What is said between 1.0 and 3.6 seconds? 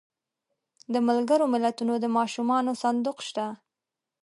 ملګرو ملتونو د ماشومانو صندوق شته.